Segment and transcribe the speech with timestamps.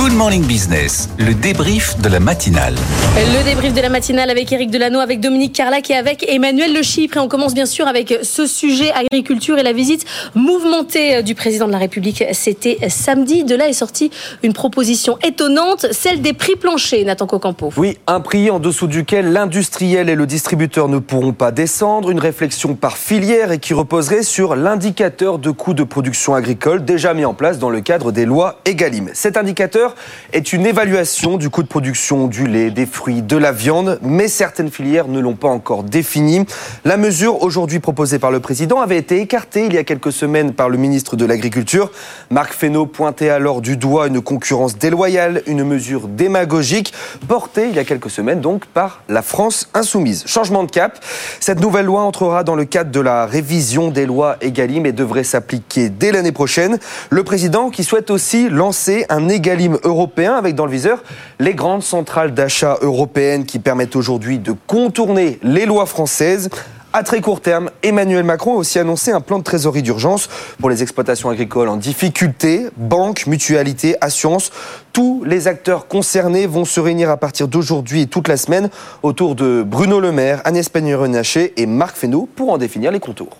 [0.00, 2.74] Good Morning Business, le débrief de la matinale.
[3.16, 6.82] Le débrief de la matinale avec Eric Delano, avec Dominique Carlac et avec Emmanuel Le
[6.82, 7.18] Chypre.
[7.18, 11.66] Et on commence bien sûr avec ce sujet agriculture et la visite mouvementée du président
[11.66, 12.24] de la République.
[12.32, 13.44] C'était samedi.
[13.44, 14.10] De là est sortie
[14.42, 17.70] une proposition étonnante, celle des prix planchers, Nathan Cocampo.
[17.76, 22.08] Oui, un prix en dessous duquel l'industriel et le distributeur ne pourront pas descendre.
[22.10, 27.12] Une réflexion par filière et qui reposerait sur l'indicateur de coût de production agricole déjà
[27.12, 29.10] mis en place dans le cadre des lois Egalim.
[29.12, 29.89] Cet indicateur
[30.32, 34.28] est une évaluation du coût de production du lait, des fruits, de la viande, mais
[34.28, 36.44] certaines filières ne l'ont pas encore défini.
[36.84, 40.52] La mesure aujourd'hui proposée par le président avait été écartée il y a quelques semaines
[40.52, 41.90] par le ministre de l'Agriculture.
[42.30, 46.92] Marc Fesneau pointait alors du doigt une concurrence déloyale, une mesure démagogique
[47.28, 50.24] portée il y a quelques semaines donc par la France insoumise.
[50.26, 50.98] Changement de cap,
[51.40, 55.24] cette nouvelle loi entrera dans le cadre de la révision des lois Egalim et devrait
[55.24, 56.78] s'appliquer dès l'année prochaine.
[57.10, 61.02] Le président qui souhaite aussi lancer un Egalim européen avec dans le viseur
[61.38, 66.50] les grandes centrales d'achat européennes qui permettent aujourd'hui de contourner les lois françaises.
[66.92, 70.28] À très court terme, Emmanuel Macron a aussi annoncé un plan de trésorerie d'urgence
[70.58, 72.66] pour les exploitations agricoles en difficulté.
[72.76, 74.50] Banques, mutualités, assurances,
[74.92, 78.70] tous les acteurs concernés vont se réunir à partir d'aujourd'hui et toute la semaine
[79.04, 83.36] autour de Bruno Le Maire, Agnès Pannier-Runacher et Marc Fesneau pour en définir les contours.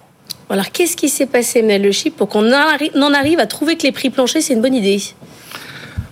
[0.49, 3.83] Alors qu'est-ce qui s'est passé, Emmanuel Le Chip, pour qu'on en arrive à trouver que
[3.83, 5.01] les prix planchers, c'est une bonne idée?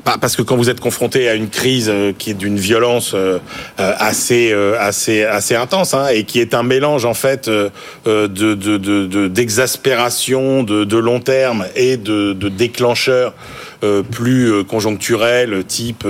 [0.04, 3.38] Parce que quand vous êtes confronté à une crise euh, qui est d'une violence euh,
[3.78, 10.62] euh, assez assez assez intense hein, et qui est un mélange en fait de d'exaspération
[10.62, 13.34] de, de, de, long terme et de, de déclencheurs
[14.10, 16.04] plus conjoncturels type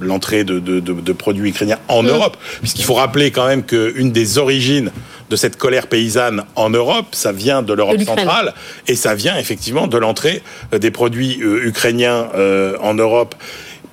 [0.00, 2.08] l'entrée de, de, produits ukrainiens en mm.
[2.08, 4.90] Europe puisqu'il faut rappeler quand même qu'une des origines
[5.30, 8.54] de cette colère paysanne en Europe, ça vient de l'Europe centrale
[8.86, 13.34] et ça vient effectivement de l'entrée euh, des produits euh, ukrainiens euh, en Europe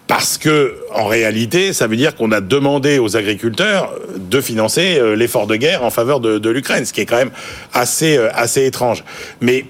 [0.07, 5.47] parce que en réalité, ça veut dire qu'on a demandé aux agriculteurs de financer l'effort
[5.47, 7.31] de guerre en faveur de, de l'Ukraine, ce qui est quand même
[7.73, 9.03] assez assez étrange.
[9.41, 9.65] Mais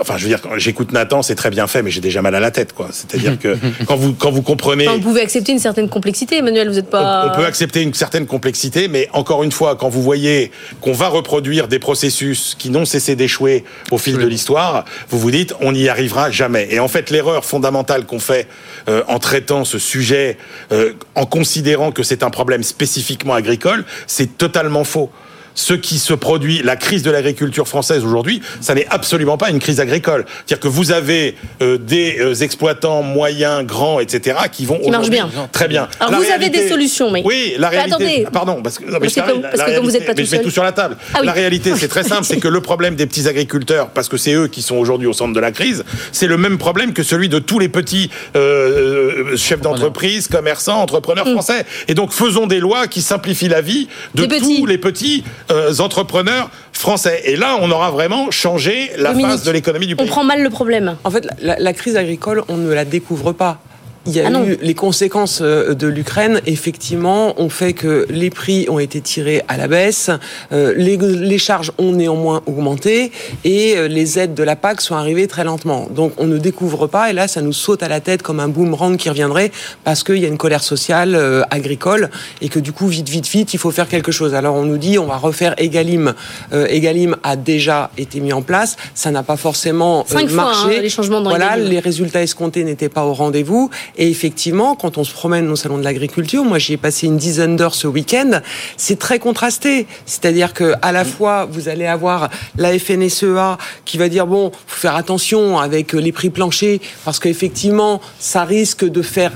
[0.00, 2.34] enfin, je veux dire, quand j'écoute Nathan, c'est très bien fait, mais j'ai déjà mal
[2.34, 2.88] à la tête, quoi.
[2.92, 6.68] C'est-à-dire que quand vous quand vous comprenez, vous pouvez accepter une certaine complexité, Emmanuel.
[6.68, 7.32] Vous n'êtes pas.
[7.32, 11.08] On, peut accepter une certaine complexité, mais encore une fois, quand vous voyez qu'on va
[11.08, 15.72] reproduire des processus qui n'ont cessé d'échouer au fil de l'histoire, vous vous dites, on
[15.72, 16.68] n'y arrivera jamais.
[16.70, 18.46] Et en fait, l'erreur fondamentale qu'on fait
[18.88, 20.38] euh, en traitant ce sujet,
[20.70, 25.10] euh, en considérant que c'est un problème spécifiquement agricole, c'est totalement faux
[25.54, 29.58] ce qui se produit, la crise de l'agriculture française aujourd'hui, ça n'est absolument pas une
[29.58, 30.24] crise agricole.
[30.46, 35.10] C'est-à-dire que vous avez euh, des euh, exploitants moyens, grands, etc., qui vont qui marchent
[35.10, 35.88] bien, très bien.
[36.00, 37.94] Alors vous avez des solutions, mais oui, la réalité.
[37.94, 40.24] Attendez, pardon, parce que, non, mais parce, que, parce que comme vous êtes pas tout
[40.24, 40.96] je mets tout sur la table.
[41.14, 41.26] Ah, oui.
[41.26, 44.34] La réalité, c'est très simple, c'est que le problème des petits agriculteurs, parce que c'est
[44.34, 47.28] eux qui sont aujourd'hui au centre de la crise, c'est le même problème que celui
[47.28, 51.32] de tous les petits euh, chefs d'entreprise, commerçants, entrepreneurs mm.
[51.32, 51.66] français.
[51.88, 56.50] Et donc faisons des lois qui simplifient la vie de tous les petits euh, entrepreneurs
[56.72, 57.22] français.
[57.24, 60.06] Et là, on aura vraiment changé la face de l'économie du pays.
[60.06, 60.96] On prend mal le problème.
[61.04, 63.58] En fait, la, la crise agricole, on ne la découvre pas.
[64.04, 68.30] Il y a ah eu les conséquences euh, de l'Ukraine, effectivement, ont fait que les
[68.30, 70.10] prix ont été tirés à la baisse,
[70.50, 73.12] euh, les, les, charges ont néanmoins augmenté
[73.44, 75.86] et euh, les aides de la PAC sont arrivées très lentement.
[75.88, 78.48] Donc on ne découvre pas et là ça nous saute à la tête comme un
[78.48, 79.52] boomerang qui reviendrait
[79.84, 81.16] parce qu'il y a une colère sociale
[81.50, 84.34] agricole et que du coup vite vite vite il faut faire quelque chose.
[84.34, 86.14] Alors on nous dit on va refaire Egalim.
[86.52, 90.62] Egalim a déjà été mis en place, ça n'a pas forcément Cinq marché.
[90.62, 94.74] Fois, hein, les changements dans voilà, les résultats escomptés n'étaient pas au rendez-vous et effectivement,
[94.74, 97.74] quand on se promène au salon de l'agriculture, moi j'y ai passé une dizaine d'heures
[97.74, 98.40] ce week-end,
[98.76, 99.86] c'est très contrasté.
[100.06, 104.80] C'est-à-dire que à la fois vous allez avoir la FNSEA qui va dire bon, faut
[104.80, 109.32] faire attention avec les prix planchers parce qu'effectivement ça risque de faire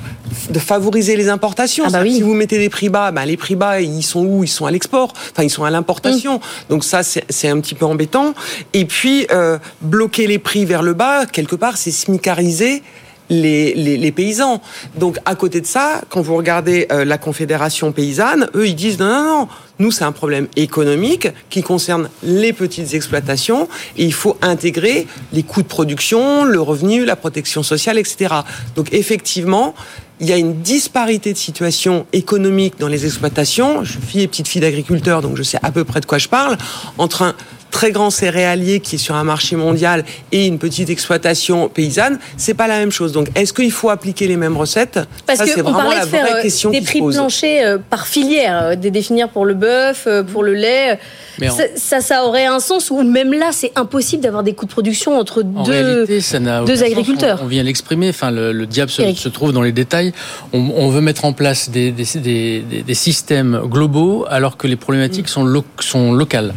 [0.50, 1.84] de favoriser les importations.
[1.86, 2.16] Ah bah oui.
[2.16, 4.44] Si vous mettez des prix bas, bah les prix bas ils sont où?
[4.44, 5.12] Ils sont à l'export.
[5.32, 6.40] Enfin ils sont à l'importation.
[6.70, 8.34] Donc ça c'est un petit peu embêtant.
[8.72, 12.82] Et puis euh, bloquer les prix vers le bas quelque part c'est smicariser
[13.30, 14.60] les, les, les, paysans.
[14.96, 18.98] Donc à côté de ça, quand vous regardez euh, la Confédération paysanne, eux ils disent
[18.98, 24.12] non non non, nous c'est un problème économique qui concerne les petites exploitations et il
[24.12, 28.34] faut intégrer les coûts de production, le revenu, la protection sociale, etc.
[28.74, 29.74] Donc effectivement,
[30.20, 33.84] il y a une disparité de situation économique dans les exploitations.
[33.84, 36.18] Je suis fille et petite fille d'agriculteur, donc je sais à peu près de quoi
[36.18, 36.56] je parle.
[36.96, 37.34] Entre un
[37.76, 40.02] très grand céréalier qui est sur un marché mondial
[40.32, 43.12] et une petite exploitation paysanne, c'est pas la même chose.
[43.12, 44.98] Donc, est-ce qu'il faut appliquer les mêmes recettes?
[45.26, 46.90] Parce Ça, c'est qu'on vraiment parlait la de faire vraie euh, question des qui se
[46.90, 50.98] prix planchers euh, par filière, euh, des définir pour le bœuf, pour le lait.
[51.38, 54.54] Mais en- Ça, ça, ça aurait un sens ou même là, c'est impossible d'avoir des
[54.54, 55.72] coûts de production entre En deux.
[55.72, 56.90] réalité, ça n'a deux aucun sens.
[56.92, 57.38] agriculteurs.
[57.42, 58.08] On, on vient l'exprimer.
[58.08, 60.12] Enfin, le, le diable se, trouve dans les détails.
[60.54, 64.66] On, on veut mettre en place des, des, des, des- des systèmes globaux alors que
[64.66, 66.54] les problématiques sont, lo- sont locales.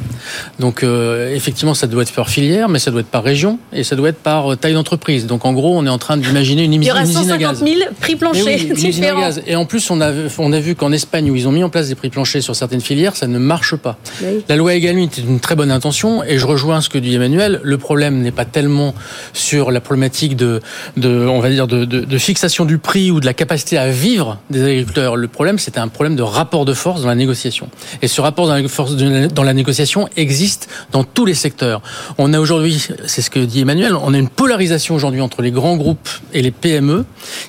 [0.59, 3.83] Donc, euh, effectivement, ça doit être par filière, mais ça doit être par région et
[3.83, 5.25] ça doit être par euh, taille d'entreprise.
[5.27, 7.37] Donc, en gros, on est en train d'imaginer une, Il y aura une usine à
[7.37, 7.63] 150 gaz.
[7.63, 9.21] 000 prix Mais planchers oui, usine à différents.
[9.21, 9.41] gaz.
[9.47, 11.69] Et en plus, on a, on a vu qu'en Espagne, où ils ont mis en
[11.69, 13.97] place des prix planchers sur certaines filières, ça ne marche pas.
[14.21, 14.43] Oui.
[14.47, 17.59] La loi Egalim était une très bonne intention, et je rejoins ce que dit Emmanuel.
[17.63, 18.93] Le problème n'est pas tellement
[19.33, 20.61] sur la problématique de,
[20.97, 23.89] de on va dire, de, de, de fixation du prix ou de la capacité à
[23.89, 25.15] vivre des agriculteurs.
[25.15, 27.69] Le problème, c'était un problème de rapport de force dans la négociation.
[28.01, 31.81] Et ce rapport dans la force de- dans la négociation existe dans tous les secteurs.
[32.17, 35.51] On a aujourd'hui, c'est ce que dit Emmanuel, on a une polarisation aujourd'hui entre les
[35.51, 37.05] grands groupes et les PME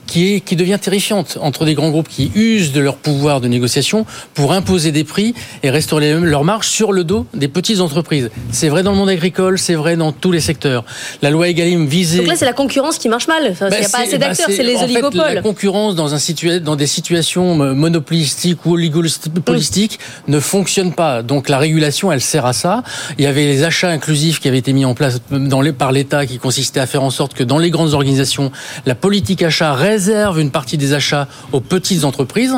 [0.06, 3.48] qui est qui devient terrifiante entre des grands groupes qui usent de leur pouvoir de
[3.48, 8.30] négociation pour imposer des prix et restaurer leur marge sur le dos des petites entreprises.
[8.52, 10.84] C'est vrai dans le monde agricole, c'est vrai dans tous les secteurs.
[11.22, 13.48] La loi Egalim visait Donc là, c'est la concurrence qui marche mal.
[13.50, 15.34] Enfin, Il bah, n'y a pas assez bah, d'acteurs, c'est les en fait, oligopoles.
[15.34, 19.98] la concurrence dans, un situa- dans des situations euh, monopolistiques ou oligopolistiques
[20.28, 21.22] ne fonctionne pas.
[21.22, 22.82] Donc la régulation, elle sert à ça.
[23.18, 25.90] Il y avait les achats inclusifs qui avaient été mis en place dans les, par
[25.92, 28.52] l'État qui consistaient à faire en sorte que dans les grandes organisations,
[28.84, 32.54] la politique achat réserve une partie des achats aux petites entreprises.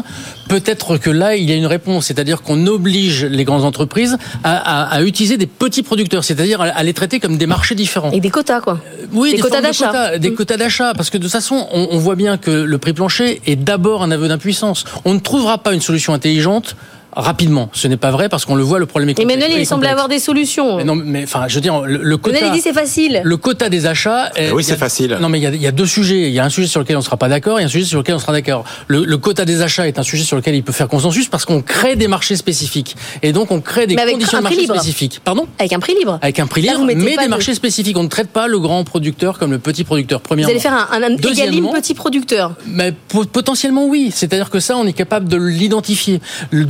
[0.49, 4.57] Peut-être que là, il y a une réponse, c'est-à-dire qu'on oblige les grandes entreprises à,
[4.57, 8.11] à- à utiliser des petits producteurs, c'est-à-dire à, à les traiter comme des marchés différents.
[8.11, 8.81] Et des quotas, quoi.
[9.13, 10.19] Oui, Des quotas d'achat.
[10.19, 10.35] des Mm.
[10.35, 13.41] quotas d'achat, parce que de toute façon, on, on voit bien que le prix plancher
[13.47, 14.85] est d'abord un aveu d'impuissance.
[15.05, 16.77] On ne trouvera pas une solution intelligente
[17.15, 17.69] rapidement.
[17.73, 19.33] Ce n'est pas vrai parce qu'on le voit, le problème est complexe.
[19.43, 19.93] Emmanuel, il complexe.
[19.93, 20.77] avoir des solutions.
[20.79, 22.39] Mais non, mais enfin, je veux dire, le, le quota.
[22.39, 23.21] Emmanuel, il dit c'est facile.
[23.25, 24.31] Le quota des achats.
[24.37, 25.19] est- oui, il y a- c'est facile.
[25.21, 26.23] Non, mais il y, a, il y a deux sujets.
[26.29, 27.85] Il y a un sujet sur lequel on ne sera pas d'accord et un sujet
[27.85, 28.65] sur lequel on sera d'accord.
[28.89, 31.45] Le, le quota des achats est un sujet sur lequel il peut faire consensus parce
[31.45, 32.97] qu'on crée des marchés spécifiques.
[33.23, 34.77] Et donc, on crée des Mais avec conditions un de prix marché libre.
[34.81, 35.21] spécifiques.
[35.25, 35.47] Pardon?
[35.59, 36.19] Avec un prix libre.
[36.23, 37.97] avec un prix libre, vous mais des de- marchés spécifiques.
[37.99, 40.21] On ne traite pas le grand producteur comme le petit producteur.
[40.21, 40.51] Vous Premièrement.
[40.51, 42.55] allez faire un, un, égalim Deuxièmement- petit producteur.
[42.67, 46.21] Mais po- potentiellement oui, c'est-à-dire que ça, on est capable de l'identifier.
[46.51, 46.65] Le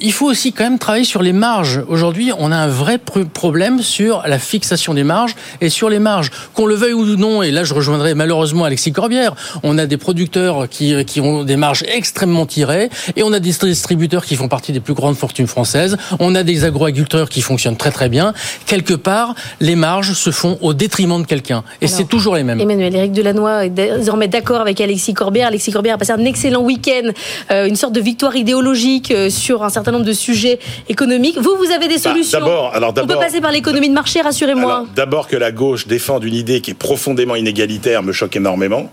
[0.00, 1.82] il faut aussi quand même travailler sur les marges.
[1.88, 5.98] Aujourd'hui, on a un vrai pr- problème sur la fixation des marges et sur les
[5.98, 6.30] marges.
[6.54, 9.96] Qu'on le veuille ou non, et là je rejoindrai malheureusement Alexis Corbière, on a des
[9.96, 14.48] producteurs qui, qui ont des marges extrêmement tirées et on a des distributeurs qui font
[14.48, 15.96] partie des plus grandes fortunes françaises.
[16.18, 18.32] On a des agroagriculteurs qui fonctionnent très très bien.
[18.66, 21.62] Quelque part, les marges se font au détriment de quelqu'un.
[21.80, 22.60] Et c'est toujours les mêmes.
[22.60, 25.48] Emmanuel, Éric Delannoy est désormais d'accord avec Alexis Corbière.
[25.48, 27.10] Alexis Corbière a passé un excellent week-end,
[27.50, 30.58] euh, une sorte de victoire idéologique euh, sur un certain nombre de sujets
[30.88, 31.38] économiques.
[31.38, 32.40] Vous, vous avez des Bah, solutions.
[32.40, 34.74] d'abord- alors On peut d'abord- passer par l'économie de marché, rassurez-moi.
[34.74, 38.90] Alors, D'abord que la gauche défende une idée qui est profondément inégalitaire me choque énormément.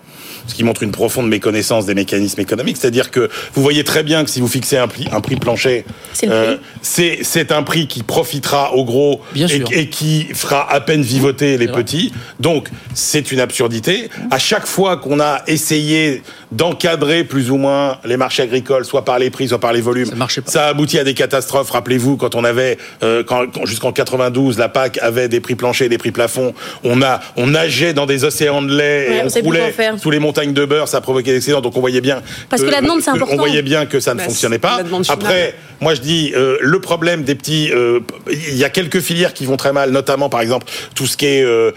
[0.47, 2.77] Ce qui montre une profonde méconnaissance des mécanismes économiques.
[2.77, 5.85] C'est-à-dire que vous voyez très bien que si vous fixez un prix, un prix plancher,
[6.13, 6.65] C'est le euh, prix.
[6.81, 11.57] c'est c'est un prix qui profitera aux gros Bien et, qui fera à peine vivoter
[11.59, 11.83] les C'est vrai.
[11.83, 12.11] petits.
[12.39, 14.09] Donc c'est une absurdité.
[14.31, 19.19] À chaque fois qu'on a essayé d'encadrer plus ou moins les marchés agricoles, soit par
[19.19, 20.50] les prix, soit par les volumes, Ça marchait pas.
[20.51, 21.69] Ça a abouti à des catastrophes.
[21.71, 25.85] Rappelez-vous, quand on avait, euh, quand, quand- jusqu'en 92, la PAC avait des prix planchers
[25.85, 26.53] et des prix plafonds.
[26.83, 30.11] On a, on nageait dans des océans de lait Ouais, et on on, roulait sous
[30.11, 30.87] les montagnes de beurre.
[30.87, 31.61] Ça provoquait des excédents.
[31.61, 32.21] Donc on voyait bien.
[32.49, 33.33] Parce que la demande, c'est important.
[33.35, 34.79] On voyait bien que ça ne Bah, fonctionnait pas.
[35.09, 37.99] Après, moi je dis, euh, le problème des petits, euh,
[38.31, 41.25] il y a quelques filières qui vont très mal, notamment par exemple tout ce qui
[41.27, 41.73] est le-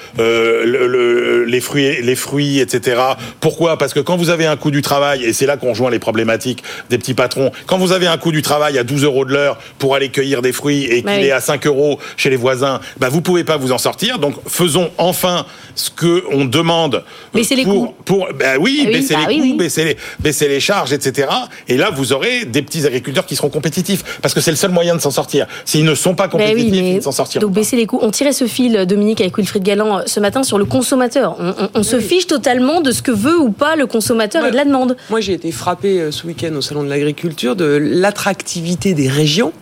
[0.87, 3.01] le- les fruits, les fruits, etc.
[3.41, 3.79] Pourquoi?
[3.79, 5.99] Parce que quand vous avez un coût du travail, et c'est là qu'on rejoint les
[5.99, 9.33] problématiques des petits patrons, quand vous avez un coût du travail à 12 euros de
[9.33, 11.25] l'heure pour aller cueillir des fruits et qu'il Bah oui.
[11.27, 14.19] est à 5 euros chez les voisins, bah vous pouvez pas vous en sortir.
[14.19, 16.97] Donc faisons enfin ce que on demande.
[16.97, 17.01] euh,
[17.39, 17.95] Baisser les pour, coûts.
[18.05, 19.57] Pour, bah oui, Ah oui, baisser bah les oui, coûts, oui.
[19.57, 21.29] baisser les, baisser les charges, etc.
[21.69, 24.19] Et là, vous aurez des petits agriculteurs qui seront compétitifs.
[24.23, 25.47] Parce que c'est le seul moyen de s'en sortir.
[25.65, 27.61] S'ils ne sont pas Mais compétitifs, oui, mais ils ne s'en sortiront donc pas.
[27.61, 27.99] baisser les coûts.
[28.03, 31.37] On tirait ce fil, Dominique, avec Wilfried Galland euh, ce matin sur le consommateur.
[31.39, 34.51] On, on- on se fiche totalement de ce que veut ou pas le consommateur et
[34.51, 34.97] de la demande.
[35.11, 39.53] Moi, j'ai été frappé euh, ce week-end au Salon de l'Agriculture de l'attractivité des régions.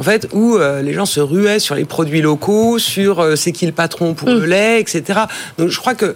[0.00, 3.50] En fait, où euh, les gens se ruaient sur les produits locaux, sur euh, c'est
[3.50, 5.22] qui le patron pour le lait, etc.
[5.58, 6.14] Donc, je crois que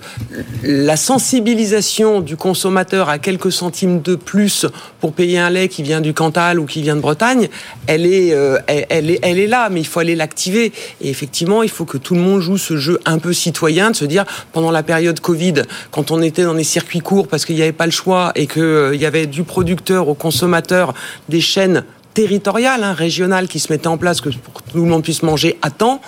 [0.62, 4.66] la sensibilisation du consommateur à quelques centimes de plus
[5.00, 7.48] pour payer un lait qui vient du Cantal ou qui vient de Bretagne,
[7.88, 10.72] elle est, euh, elle, elle est, elle est là, mais il faut aller l'activer.
[11.00, 13.96] Et effectivement, il faut que tout le monde joue ce jeu un peu citoyen, de
[13.96, 15.54] se dire pendant la période Covid,
[15.90, 18.46] quand on était dans des circuits courts parce qu'il n'y avait pas le choix et
[18.46, 20.94] qu'il y avait du producteur au consommateur
[21.28, 21.82] des chaînes
[22.14, 25.59] territoriales, hein, régionales qui se mettaient en place pour que tout le monde puisse manger
[25.62, 26.00] à temps.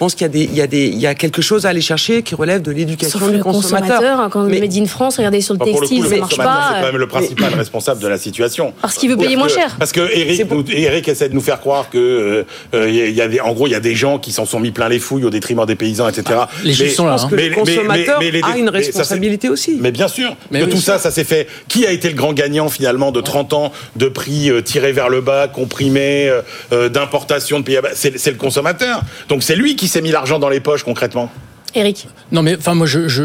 [0.00, 1.66] Je pense qu'il y a des, il y a des, il y a quelque chose
[1.66, 4.18] à aller chercher qui relève de l'éducation du le consommateur.
[4.18, 6.08] hein, quand on Mais- Made in France, regardez sur le Bah, pour le textile, coup,
[6.08, 6.68] ça le marche consommateur, pas.
[6.74, 8.72] c'est quand même le principal responsable de la situation.
[8.80, 9.76] Parce qu'il veut payer moins que- cher.
[9.78, 12.88] Parce que Eric, C'est pour- nous- Eric essaie de nous faire croire que euh, euh,
[12.88, 14.70] il y a des, en gros, il y a des gens qui s'en sont mis
[14.70, 16.40] plein les fouilles au détriment des paysans, etc.
[16.64, 18.70] les chiffres sont là, que Mais- le mais- mais- consommateur mais les- a une mais
[18.70, 19.76] responsabilité aussi.
[19.82, 21.46] Mais bien sûr, Mais que tout ça, ça s'est fait.
[21.68, 25.10] Qui a été le grand gagnant finalement de 30 ans de prix euh, tirés vers
[25.10, 26.40] le bas, comprimés, euh,
[26.72, 27.90] euh, d'importation de pays à bas?
[27.92, 29.02] C'est c'est le consommateur.
[29.28, 31.30] Donc c'est lui qui s'est mis l'argent dans les poches concrètement.
[31.72, 33.22] Eric, Non, mais enfin, moi, je, je,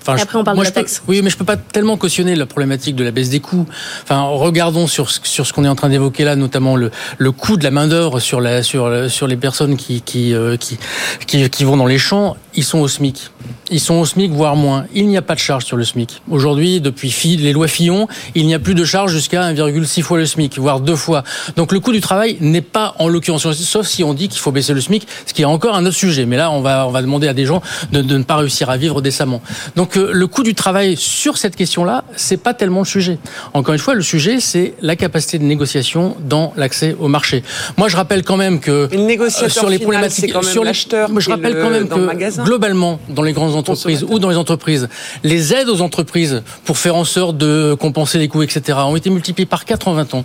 [0.00, 1.02] enfin, après, on parle moi, de la peux- taxe.
[1.06, 3.66] oui, mais je peux pas tellement cautionner la problématique de la baisse des coûts.
[4.02, 7.30] Enfin, regardons sur ce- sur ce qu'on est en train d'évoquer là, notamment le le
[7.30, 10.78] coût de la main d'œuvre sur la sur sur les personnes qui qui, euh, qui
[11.26, 12.38] qui qui vont dans les champs.
[12.56, 13.30] Ils sont au SMIC.
[13.70, 14.84] Ils sont au SMIC, voire moins.
[14.94, 16.22] Il n'y a pas de charge sur le SMIC.
[16.30, 20.26] Aujourd'hui, depuis les lois Fillon, il n'y a plus de charge jusqu'à 1,6 fois le
[20.26, 21.24] SMIC, voire deux fois.
[21.56, 24.52] Donc le coût du travail n'est pas en l'occurrence, sauf si on dit qu'il faut
[24.52, 26.26] baisser le SMIC, ce qui est encore un autre sujet.
[26.26, 28.70] Mais là, on va, on va demander à des gens de, de ne pas réussir
[28.70, 29.40] à vivre décemment.
[29.76, 33.18] Donc euh, le coût du travail sur cette question-là, c'est pas tellement le sujet.
[33.54, 37.42] Encore une fois, le sujet, c'est la capacité de négociation dans l'accès au marché.
[37.78, 40.42] Moi, je rappelle quand même que le négociateur euh, sur les final, problématiques, c'est quand
[40.44, 42.43] même l'acheteur je rappelle le- quand même que magasin.
[42.44, 44.88] Globalement, dans les grandes entreprises ou dans les entreprises,
[45.24, 49.10] les aides aux entreprises pour faire en sorte de compenser les coûts, etc., ont été
[49.10, 50.24] multipliées par 4 en 20 ans.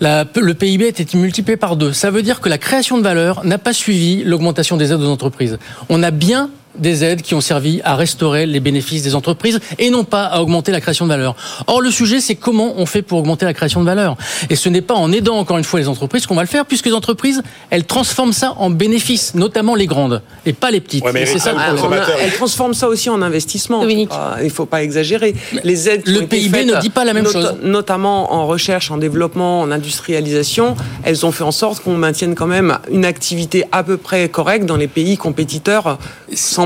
[0.00, 1.92] La- le PIB a été multiplié par 2.
[1.92, 5.08] Ça veut dire que la création de valeur n'a pas suivi l'augmentation des aides aux
[5.10, 5.58] entreprises.
[5.88, 9.90] On a bien des aides qui ont servi à restaurer les bénéfices des entreprises et
[9.90, 11.34] non pas à augmenter la création de valeur.
[11.66, 14.16] Or, le sujet, c'est comment on fait pour augmenter la création de valeur.
[14.50, 16.66] Et ce n'est pas en aidant encore une fois les entreprises qu'on va le faire,
[16.66, 21.04] puisque les entreprises, elles transforment ça en bénéfices, notamment les grandes, et pas les petites.
[21.04, 21.82] Ouais, mais c'est ça le Ah, problème.
[21.82, 22.16] on a- consommateur.
[22.22, 23.80] elle transforme ça aussi en investissement.
[23.80, 24.10] Dominique.
[24.12, 25.34] Ah, Il faut pas exagérer.
[25.64, 27.54] Les aides qui le PIB faites, ne dit pas la même chose.
[27.62, 32.46] Notamment en recherche, en développement, en industrialisation, elles ont fait en sorte qu'on maintienne quand
[32.46, 35.98] même une activité à peu près correcte dans les pays compétiteurs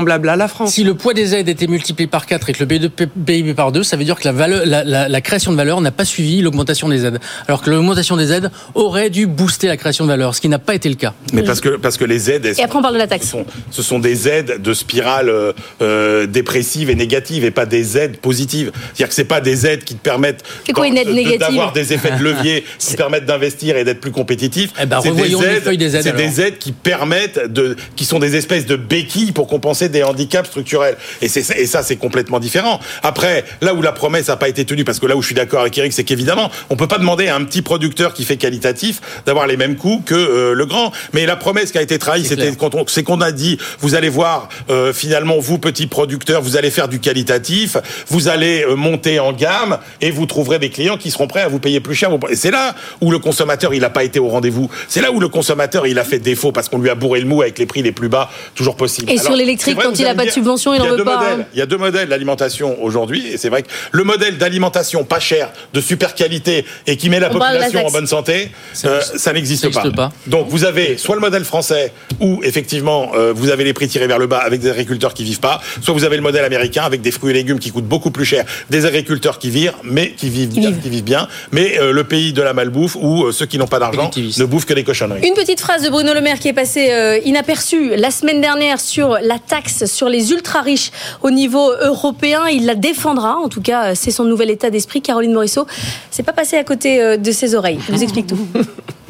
[0.09, 0.73] à la France.
[0.73, 3.83] Si le poids des aides était multiplié par 4 et que le PIB par 2,
[3.83, 6.41] ça veut dire que la, valeur, la, la- la création de valeur n'a pas suivi
[6.41, 7.19] l'augmentation des aides.
[7.47, 10.59] Alors que l'augmentation des aides aurait dû booster la création de valeur, ce qui n'a
[10.59, 11.13] pas été le cas.
[11.33, 13.09] Mais parce que parce que les aides, elles et après on parle de la Ce
[13.09, 13.27] taxe.
[13.29, 17.97] sont, ce sont des aides de spirale euh, euh, dépressive et négative et pas des
[17.97, 18.71] aides positives.
[18.93, 22.63] C'est-à-dire que c'est pas des aides qui te permettent de- d'avoir des effets de levier
[22.79, 24.71] qui permettent d'investir et d'être plus compétitif.
[24.81, 26.21] Eh ben, c'est revoyons les feuilles des aides, c'est alors.
[26.21, 30.47] des aides qui permettent de, qui sont des espèces de béquilles pour compenser des handicaps
[30.49, 30.97] structurels.
[31.21, 32.79] Et et ça c'est complètement différent.
[33.03, 35.35] Après, là où la promesse n'a pas été tenue, parce que là où je suis
[35.35, 38.37] d'accord avec Eric, c'est qu'évidemment on peut pas demander à un petit producteur qui fait
[38.37, 40.91] qualitatif d'avoir les mêmes coûts que euh, le grand.
[41.13, 42.57] Mais la promesse qui a été trahie, C'est c'était clair.
[42.57, 46.57] quand on- c'est qu'on a dit, vous allez voir, euh, finalement, vous, petits producteurs, vous
[46.57, 47.77] allez faire du qualitatif,
[48.09, 51.47] vous allez euh, monter en gamme et vous trouverez des clients qui seront prêts à
[51.47, 52.09] vous payer plus cher.
[52.29, 54.69] Et c'est là où le consommateur, il n'a pas été au rendez-vous.
[54.87, 57.25] C'est là où le consommateur, il a fait défaut parce qu'on lui a bourré le
[57.27, 59.09] mou avec les prix les plus bas toujours possibles.
[59.11, 61.03] Et sur l'électrique, quand il a allez pas de subvention, il y en a veut
[61.03, 61.39] pas, modèles.
[61.41, 61.45] hein.
[61.53, 65.19] Il y a deux modèles d'alimentation aujourd'hui, et c'est vrai que le modèle d'alimentation pas
[65.19, 68.95] cher, de super qualité et qui met la On population en bonne santé, Ça euh,
[68.97, 69.91] n'existe- ça n'existe pas.
[69.91, 70.11] pas.
[70.27, 74.07] Donc vous avez soit le modèle français où effectivement euh, vous avez les prix tirés
[74.07, 76.83] vers le bas avec des agriculteurs qui vivent pas, soit vous avez le modèle américain
[76.83, 80.11] avec des fruits et légumes qui coûtent beaucoup plus cher, des agriculteurs qui virent mais
[80.11, 80.81] qui vivent bien, vivent.
[80.81, 83.79] qui vivent bien, mais euh, le pays de la malbouffe où ceux qui n'ont pas
[83.79, 85.25] d'argent ne bouffent que des cochonneries.
[85.27, 89.17] Une petite phrase de Bruno Le Maire qui est passée inaperçue la semaine dernière sur
[89.21, 90.91] la sur les ultra riches
[91.21, 92.47] au niveau européen.
[92.47, 95.01] Il la défendra, en tout cas, euh, c'est son nouvel état d'esprit.
[95.01, 95.65] Caroline Morisseau,
[96.09, 97.79] c'est pas passé à côté euh, de ses oreilles.
[97.87, 98.39] Je vous explique tout.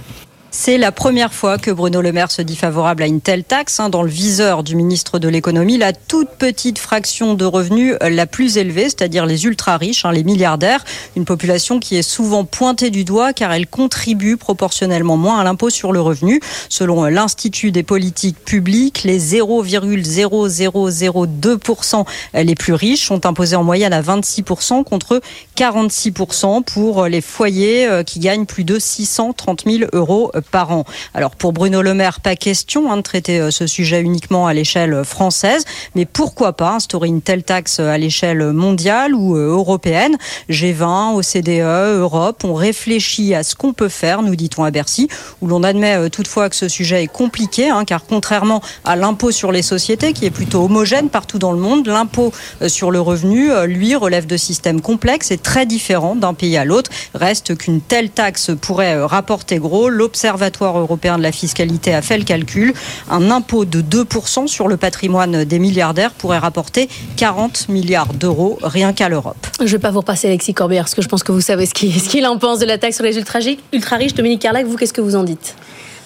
[0.53, 3.79] C'est la première fois que Bruno Le Maire se dit favorable à une telle taxe.
[3.79, 3.87] hein.
[3.87, 8.57] Dans le viseur du ministre de l'économie, la toute petite fraction de revenus la plus
[8.57, 10.83] élevée, c'est-à-dire les ultra riches, hein, les milliardaires,
[11.15, 15.69] une population qui est souvent pointée du doigt car elle contribue proportionnellement moins à l'impôt
[15.69, 16.41] sur le revenu.
[16.67, 24.01] Selon l'Institut des politiques publiques, les 0,0002% les plus riches sont imposés en moyenne à
[24.01, 25.21] 26% contre
[25.55, 30.85] 46% pour les foyers euh, qui gagnent plus de 630 000 euros par an.
[31.13, 34.53] Alors pour Bruno Le Maire, pas question hein, de traiter euh, ce sujet uniquement à
[34.53, 40.17] l'échelle française, mais pourquoi pas instaurer une telle taxe à l'échelle mondiale ou euh, européenne?
[40.49, 45.07] G20, OCDE, Europe, on réfléchit à ce qu'on peut faire, nous dit-on à Bercy,
[45.41, 49.31] où l'on admet euh, toutefois que ce sujet est compliqué, hein, car contrairement à l'impôt
[49.31, 52.31] sur les sociétés, qui est plutôt homogène partout dans le monde, l'impôt
[52.67, 56.91] sur le revenu, lui, relève de systèmes complexes et très différents d'un pays à l'autre.
[57.13, 59.89] Reste qu'une telle taxe pourrait rapporter gros.
[60.31, 62.73] L'Observatoire européen de la fiscalité a fait le calcul.
[63.09, 68.93] Un impôt de 2% sur le patrimoine des milliardaires pourrait rapporter 40 milliards d'euros rien
[68.93, 69.35] qu'à l'Europe.
[69.59, 71.73] Je vais pas vous repasser Alexis Corbière, parce que je pense que vous savez ce
[71.73, 73.59] qu'il en pense de la taxe sur les ultra riches.
[73.73, 74.13] Ultra riches.
[74.13, 75.57] Dominique Carlac, vous, qu'est-ce que vous en dites?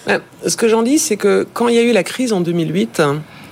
[0.08, 2.40] Ouais, Ce que j'en dis, c'est que quand il y a eu la crise en
[2.40, 3.02] 2008,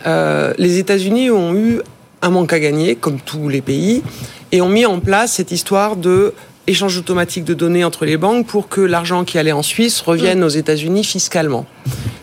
[0.07, 1.83] euh, les États-Unis ont eu
[2.21, 4.03] un manque à gagner, comme tous les pays,
[4.51, 6.35] et ont mis en place cette histoire de
[6.67, 10.43] échange automatique de données entre les banques pour que l'argent qui allait en Suisse revienne
[10.43, 11.67] aux États-Unis fiscalement.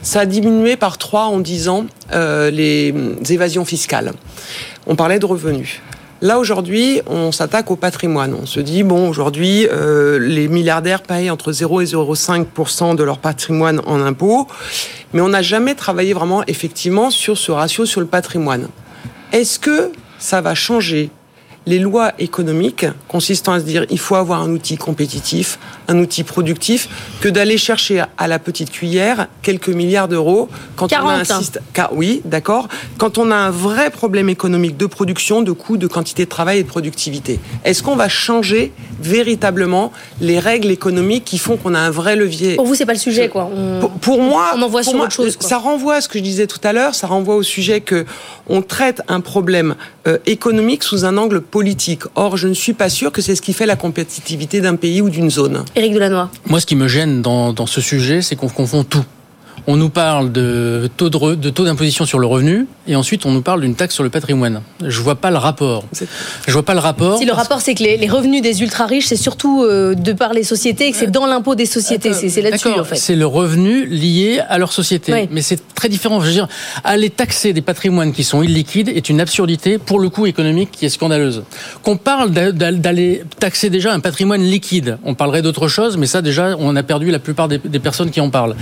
[0.01, 2.93] Ça a diminué par trois en dix ans euh, les
[3.29, 4.13] évasions fiscales.
[4.88, 5.81] On parlait de revenus.
[6.24, 8.36] Là aujourd'hui, on s'attaque au patrimoine.
[8.39, 13.17] On se dit bon, aujourd'hui, euh, les milliardaires payent entre 0 et 0,5 de leur
[13.17, 14.48] patrimoine en impôts,
[15.13, 18.67] mais on n'a jamais travaillé vraiment effectivement sur ce ratio sur le patrimoine.
[19.31, 21.10] Est-ce que ça va changer
[21.68, 26.24] les lois économiques consistant à se dire il faut avoir un outil compétitif, un outil
[26.24, 26.89] productif,
[27.22, 31.39] que d'aller chercher à la petite cuillère quelques milliards d'euros quand 40, on a un
[31.39, 31.63] système.
[31.91, 32.68] Oui, d'accord.
[32.98, 36.60] Quand on a un vrai problème économique de production, de coûts, de quantité de travail
[36.60, 37.39] et de productivité.
[37.63, 42.56] Est-ce qu'on va changer véritablement les règles économiques qui font qu'on a un vrai levier?
[42.56, 43.50] Pour vous, c'est pas le sujet, quoi.
[43.56, 45.48] On- pour, pour moi, on envoie sur moi, autre chose, quoi.
[45.48, 46.96] ça renvoie à ce que je disais tout à l'heure.
[46.96, 48.06] Ça renvoie au sujet que
[48.48, 49.75] on traite un problème
[50.08, 52.03] euh, économique sous un angle politique.
[52.15, 55.01] Or, je ne suis pas sûr que c'est ce qui fait la compétitivité d'un pays
[55.01, 55.63] ou d'une zone.
[55.75, 56.29] Éric Delannoy.
[56.48, 59.05] Moi, ce qui me gêne dans, dans ce sujet, c'est qu'on confond tout.
[59.68, 63.25] On nous parle de taux de, re- de taux d'imposition sur le revenu et ensuite
[63.25, 64.62] on nous parle d'une taxe sur le patrimoine.
[64.86, 65.84] Je vois pas le rapport.
[66.48, 67.18] Je vois pas le rapport.
[67.18, 70.13] Si le rapport, c'est que les, les revenus des ultra riches, c'est surtout euh, de
[70.13, 72.13] par les sociétés et que c'est dans l'impôt des sociétés.
[72.13, 72.96] C'est c'est là-dessus, D'accord, en fait.
[72.96, 75.13] C'est le revenu lié à leur société.
[75.13, 75.27] Oui.
[75.32, 76.20] Mais c'est très différent.
[76.22, 76.48] Je veux dire,
[76.84, 80.86] aller taxer des patrimoines qui sont illiquides est une absurdité, pour le coup économique, qui
[80.86, 81.44] est scandaleuse.
[81.84, 86.08] Qu'on parle d'a- d'a- d'aller taxer déjà un patrimoine liquide, on parlerait d'autre chose, mais
[86.08, 88.56] ça déjà, on a perdu la plupart des, des personnes qui en parlent.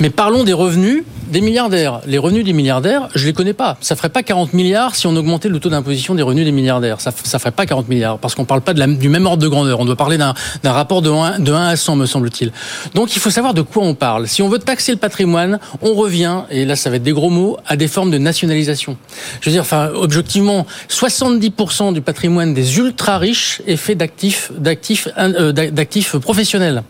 [0.00, 2.00] Mais parlons des revenus des milliardaires.
[2.06, 3.76] Les revenus des milliardaires, je les connais pas.
[3.80, 7.00] Ça ferait pas 40 milliards si on augmentait le taux d'imposition des revenus des milliardaires.
[7.00, 9.42] Ça, ça ferait pas 40 milliards parce qu'on parle pas de la- du même ordre
[9.42, 9.80] de grandeur.
[9.80, 12.52] On doit parler d'un rapport de 1, de 1 à 100, me semble-t-il.
[12.94, 14.28] Donc il faut savoir de quoi on parle.
[14.28, 17.30] Si on veut taxer le patrimoine, on revient, et là ça va être des gros
[17.30, 18.96] mots, à des formes de nationalisation.
[19.40, 24.52] Je veux dire, enfin, objectivement, 70% du patrimoine des ultra riches est fait d'actifs,
[25.18, 26.84] euh, d'actifs professionnels.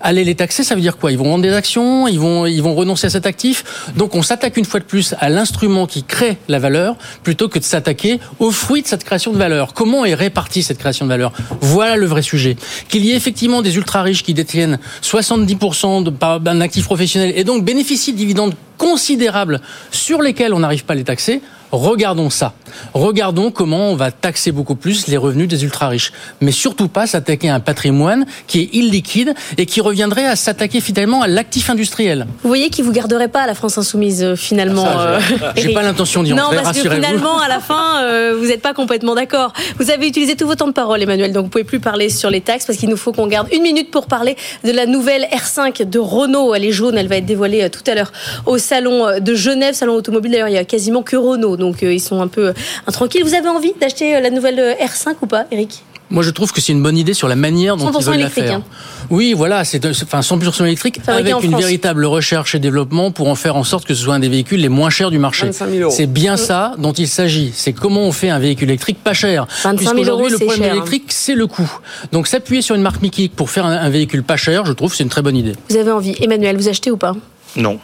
[0.00, 1.10] Aller les taxer, ça veut dire quoi?
[1.10, 3.64] Ils vont vendre des actions, ils vont, ils vont renoncer à cet actif.
[3.96, 7.58] Donc on s'attaque une fois de plus à l'instrument qui crée la valeur plutôt que
[7.58, 9.74] de s'attaquer aux fruits de cette création de valeur.
[9.74, 11.32] Comment est répartie cette création de valeur?
[11.60, 12.56] Voilà le vrai sujet.
[12.88, 17.32] Qu'il y ait effectivement des ultra riches qui détiennent 70% de- par- d'un actif professionnel
[17.34, 21.40] et donc bénéficient de dividendes considérables sur lesquels on n'arrive pas à les taxer.
[21.72, 22.52] Regardons ça.
[22.94, 26.12] Regardons comment on va taxer beaucoup plus les revenus des ultra riches.
[26.40, 30.80] Mais surtout pas s'attaquer à un patrimoine qui est illiquide et qui reviendrait à s'attaquer
[30.80, 32.26] finalement à l'actif industriel.
[32.42, 34.84] Vous voyez qui vous garderait pas à la France Insoumise, euh, finalement.
[34.84, 38.36] J'ai- euh, j'ai pas l'intention d'y Non, entrer, parce que finalement, à la fin, euh,
[38.38, 39.52] vous n'êtes pas complètement d'accord.
[39.78, 42.30] Vous avez utilisé tout votre temps de parole, Emmanuel, donc vous pouvez plus parler sur
[42.30, 45.26] les taxes parce qu'il nous faut qu'on garde une minute pour parler de la nouvelle
[45.32, 46.54] R5 de Renault.
[46.54, 48.12] Elle est jaune, elle va être dévoilée tout à l'heure
[48.46, 50.32] au salon de Genève, salon automobile.
[50.32, 52.52] D'ailleurs, il y a quasiment que Renault, donc euh, ils sont un peu euh,
[52.86, 53.22] intranquilles.
[53.22, 55.84] Vous avez envie d'acheter euh, la nouvelle euh, R5 ou pas, Eric?
[56.10, 58.14] Moi, je trouve que c'est une bonne idée sur la manière dont 100% ils veulent
[58.14, 58.54] la électrique, faire.
[58.54, 58.62] hein.
[59.10, 61.60] Oui, voilà, c'est de- enfin 100% électrique Fabriqué avec une France.
[61.62, 64.58] véritable recherche et développement pour en faire en sorte que ce soit un des véhicules
[64.58, 65.44] les moins chers du marché.
[65.44, 65.92] 25 000 euros.
[65.94, 67.50] C'est bien ça dont il s'agit.
[67.54, 69.46] C'est comment on fait un véhicule électrique pas cher.
[69.62, 70.76] 25 000 Puisqu'aujourd'hui, euros, le c'est problème cher, hein.
[70.76, 71.70] électrique, c'est le coût.
[72.12, 74.94] Donc s'appuyer sur une marque Mickey pour faire un, un véhicule pas cher, je trouve,
[74.94, 75.52] c'est une très bonne idée.
[75.68, 76.14] Vous avez envie.
[76.22, 77.14] Emmanuel, vous achetez ou pas?
[77.54, 77.78] Non.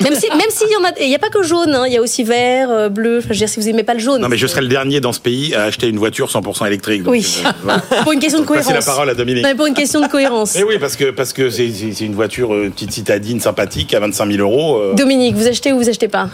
[0.00, 1.92] Même si, même s'il y en a, il n'y a pas que jaune, hein, il
[1.92, 3.18] y a aussi vert, euh, bleu.
[3.18, 4.20] Enfin, je veux dire, si vous aimez pas le jaune.
[4.20, 7.04] Non, mais je serai le dernier dans ce pays à acheter une voiture 100% électrique.
[7.04, 7.42] donc, Oui.
[7.46, 7.80] euh, voilà.
[8.02, 8.72] Pour une question de cohérence.
[8.72, 9.44] la parole à Dominique.
[9.44, 10.56] Non, mais pour une question de cohérence.
[10.58, 11.68] Eh oui, parce que parce que c'est
[12.00, 14.78] une voiture euh, petite citadine sympathique à 25 000 euros.
[14.80, 14.94] euh.
[14.94, 16.28] Dominique, vous achetez ou vous achetez pas?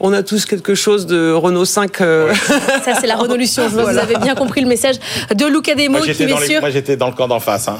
[0.00, 2.00] On a tous quelque chose de Renault 5.
[2.00, 2.32] euh,
[2.84, 3.64] Ça, c'est la Renaulution.
[3.64, 4.94] Je vois que vous avez bien compris le message
[5.34, 6.60] de Luca Demo Moi qui, les- messieurs.
[6.60, 7.66] moi, j'étais dans le camp d'en face.
[7.66, 7.78] Hein.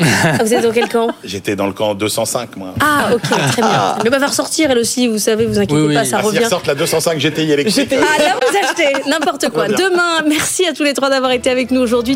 [0.00, 2.74] Ah, vous êtes dans quel camp J'étais dans le camp 205 moi.
[2.80, 3.96] Ah, ok, très bien.
[4.04, 5.94] Mais va faire sortir elle aussi, vous savez, vous inquiétez Oui, oui.
[5.94, 6.38] pas, ça Ah, revient.
[6.44, 7.92] ressortent la 205 GTI électrique.
[7.94, 9.68] Ah, là, vous achetez n'importe quoi.
[9.68, 12.14] Demain, merci à tous les trois d'avoir été avec nous aujourd'hui.